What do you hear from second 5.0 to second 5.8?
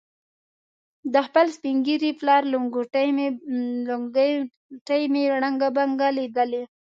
مې ړنګه